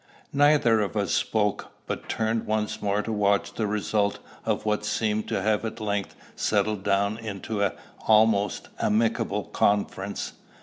[0.33, 5.27] Neither of us spoke, but turned once more to watch the result of what seemed
[5.27, 7.73] to have at length settled down into an
[8.07, 10.33] almost amicable conference.